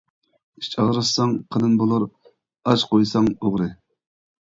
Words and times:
ئىچ 0.63 0.69
ئاغرىتساڭ 0.83 1.35
قېلىن 1.57 1.77
بولۇر، 1.83 2.09
ئاچ 2.09 2.89
قويساڭ 2.91 3.33
ئوغرى. 3.39 3.73